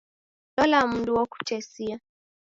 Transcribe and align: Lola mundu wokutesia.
Lola 0.55 0.79
mundu 0.91 1.11
wokutesia. 1.17 1.95